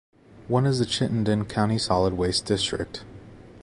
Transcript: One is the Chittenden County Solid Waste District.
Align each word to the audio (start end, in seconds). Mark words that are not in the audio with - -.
One 0.47 0.65
is 0.65 0.79
the 0.79 0.87
Chittenden 0.87 1.45
County 1.45 1.77
Solid 1.77 2.13
Waste 2.15 2.47
District. 2.47 3.03